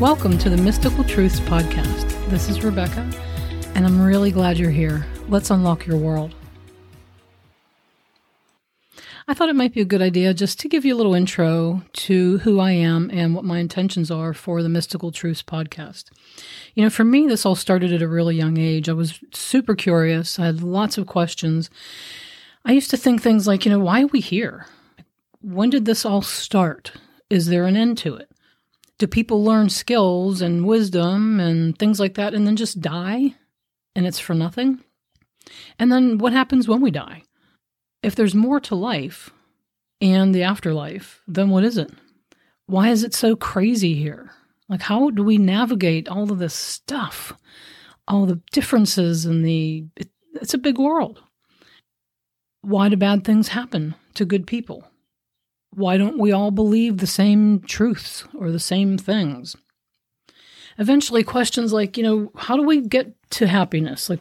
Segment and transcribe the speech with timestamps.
[0.00, 2.30] Welcome to the Mystical Truths Podcast.
[2.30, 3.00] This is Rebecca,
[3.74, 5.04] and I'm really glad you're here.
[5.26, 6.36] Let's unlock your world.
[9.26, 11.82] I thought it might be a good idea just to give you a little intro
[11.94, 16.12] to who I am and what my intentions are for the Mystical Truths podcast.
[16.76, 18.88] You know, for me, this all started at a really young age.
[18.88, 21.70] I was super curious, I had lots of questions.
[22.64, 24.66] I used to think things like, you know, why are we here?
[25.40, 26.92] When did this all start?
[27.28, 28.30] Is there an end to it?
[28.98, 33.34] Do people learn skills and wisdom and things like that and then just die
[33.94, 34.82] and it's for nothing?
[35.78, 37.22] And then what happens when we die?
[38.02, 39.30] If there's more to life
[40.00, 41.90] and the afterlife, then what is it?
[42.66, 44.30] Why is it so crazy here?
[44.68, 47.32] Like, how do we navigate all of this stuff?
[48.06, 49.86] All the differences and the.
[49.96, 51.22] It, it's a big world.
[52.60, 54.84] Why do bad things happen to good people?
[55.78, 59.54] Why don't we all believe the same truths or the same things?
[60.76, 64.10] Eventually, questions like, you know, how do we get to happiness?
[64.10, 64.20] Like,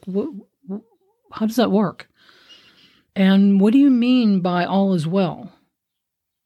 [1.32, 2.10] how does that work?
[3.16, 5.52] And what do you mean by all is well?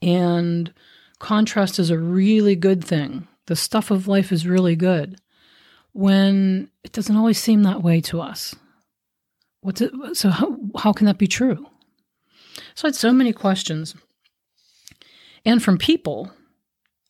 [0.02, 0.73] And
[1.19, 3.28] contrast is a really good thing.
[3.47, 5.19] The stuff of life is really good
[5.91, 8.55] when it doesn't always seem that way to us.
[9.59, 11.67] What's it, so how, how can that be true?
[12.75, 13.94] So I had so many questions.
[15.45, 16.31] And from people,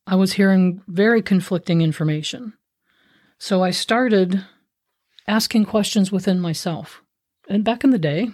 [0.07, 2.53] I was hearing very conflicting information.
[3.37, 4.45] So I started
[5.27, 7.01] asking questions within myself.
[7.49, 8.29] And back in the day,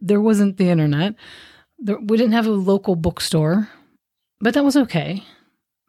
[0.00, 1.14] there wasn't the internet.
[1.78, 3.68] There, we didn't have a local bookstore,
[4.40, 5.22] but that was okay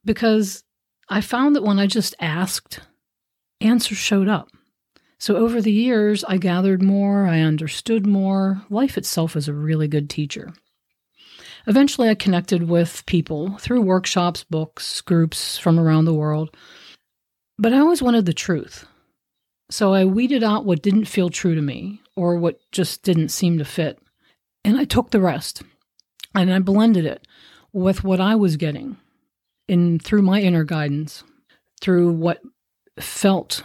[0.05, 0.63] because
[1.09, 2.79] I found that when I just asked,
[3.61, 4.49] answers showed up.
[5.17, 8.61] So over the years, I gathered more, I understood more.
[8.69, 10.53] Life itself is a really good teacher.
[11.67, 16.55] Eventually, I connected with people through workshops, books, groups from around the world.
[17.57, 18.85] But I always wanted the truth.
[19.71, 23.57] So I weeded out what didn't feel true to me or what just didn't seem
[23.57, 23.99] to fit.
[24.63, 25.63] And I took the rest
[26.35, 27.27] and I blended it
[27.73, 28.97] with what I was getting
[29.67, 31.23] in through my inner guidance,
[31.81, 32.41] through what
[32.99, 33.63] felt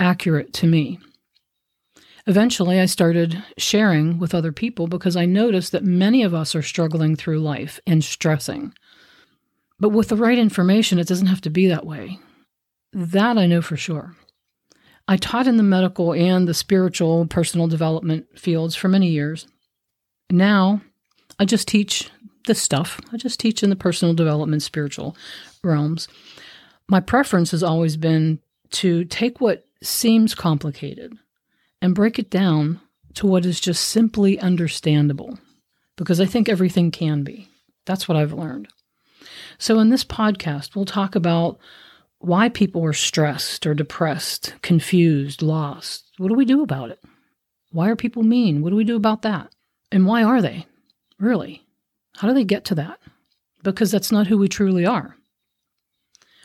[0.00, 0.98] accurate to me.
[2.26, 6.62] Eventually, I started sharing with other people because I noticed that many of us are
[6.62, 8.72] struggling through life and stressing.
[9.78, 12.18] But with the right information, it doesn't have to be that way.
[12.92, 14.16] That I know for sure.
[15.06, 19.46] I taught in the medical and the spiritual personal development fields for many years.
[20.30, 20.80] Now,
[21.38, 22.10] I just teach
[22.46, 22.98] this stuff.
[23.12, 25.14] I just teach in the personal development spiritual
[25.62, 26.08] realms.
[26.88, 28.38] My preference has always been
[28.70, 31.18] to take what seems complicated
[31.84, 32.80] and break it down
[33.12, 35.38] to what is just simply understandable
[35.98, 37.46] because I think everything can be.
[37.84, 38.68] That's what I've learned.
[39.58, 41.58] So, in this podcast, we'll talk about
[42.20, 46.10] why people are stressed or depressed, confused, lost.
[46.16, 47.00] What do we do about it?
[47.70, 48.62] Why are people mean?
[48.62, 49.54] What do we do about that?
[49.92, 50.66] And why are they?
[51.18, 51.66] Really?
[52.16, 52.98] How do they get to that?
[53.62, 55.16] Because that's not who we truly are.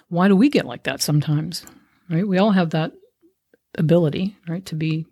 [0.10, 1.66] Why do we get like that sometimes?
[2.10, 2.28] Right?
[2.28, 2.92] We all have that
[3.78, 5.06] ability, right, to be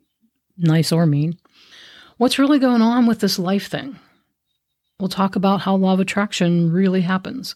[0.58, 1.38] nice or mean.
[2.18, 3.98] What's really going on with this life thing?
[5.00, 7.56] We'll talk about how law of attraction really happens.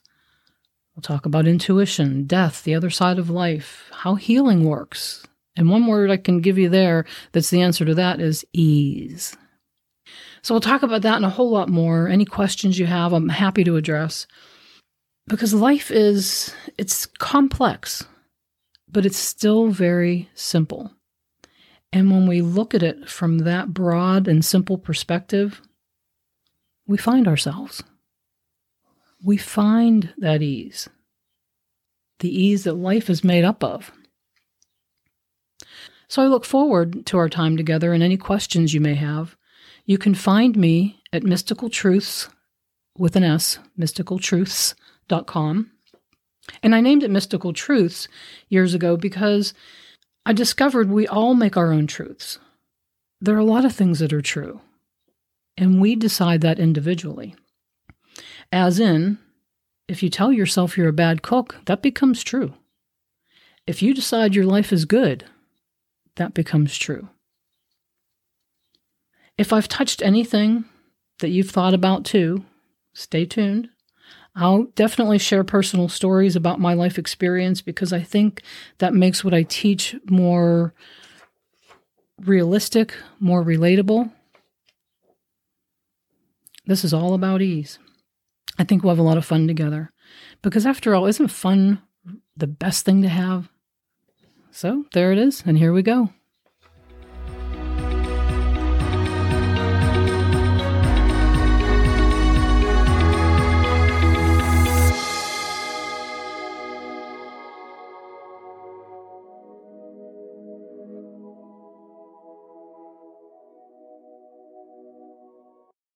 [0.95, 5.25] We'll talk about intuition, death, the other side of life, how healing works.
[5.55, 9.35] And one word I can give you there that's the answer to that is ease.
[10.43, 12.07] So we'll talk about that and a whole lot more.
[12.07, 14.27] Any questions you have, I'm happy to address.
[15.27, 18.05] Because life is it's complex,
[18.89, 20.91] but it's still very simple.
[21.93, 25.61] And when we look at it from that broad and simple perspective,
[26.87, 27.83] we find ourselves.
[29.23, 30.89] We find that ease,
[32.19, 33.91] the ease that life is made up of.
[36.07, 39.37] So I look forward to our time together and any questions you may have.
[39.85, 42.29] You can find me at Mystical Truths
[42.97, 45.71] with an S, mysticaltruths.com.
[46.63, 48.07] And I named it Mystical Truths
[48.49, 49.53] years ago because
[50.25, 52.39] I discovered we all make our own truths.
[53.19, 54.61] There are a lot of things that are true,
[55.57, 57.35] and we decide that individually.
[58.51, 59.17] As in,
[59.87, 62.53] if you tell yourself you're a bad cook, that becomes true.
[63.65, 65.25] If you decide your life is good,
[66.15, 67.09] that becomes true.
[69.37, 70.65] If I've touched anything
[71.19, 72.45] that you've thought about too,
[72.93, 73.69] stay tuned.
[74.35, 78.41] I'll definitely share personal stories about my life experience because I think
[78.77, 80.73] that makes what I teach more
[82.19, 84.11] realistic, more relatable.
[86.65, 87.79] This is all about ease.
[88.57, 89.91] I think we'll have a lot of fun together
[90.41, 91.81] because, after all, isn't fun
[92.37, 93.49] the best thing to have.
[94.51, 96.09] So there it is, and here we go.